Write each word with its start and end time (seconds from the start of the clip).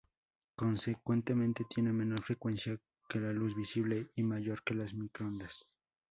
Consecuentemente, 0.55 1.63
tiene 1.69 1.93
menor 1.93 2.23
frecuencia 2.23 2.75
que 3.07 3.19
la 3.19 3.31
luz 3.33 3.55
visible 3.55 4.09
y 4.15 4.23
mayor 4.23 4.63
que 4.63 4.73
las 4.73 4.95
microondas. 4.95 5.67